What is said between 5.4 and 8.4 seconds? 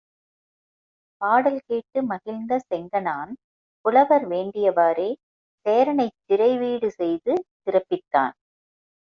சேரனைச் சிறை வீடு செய்து சிறப்பித்தான்.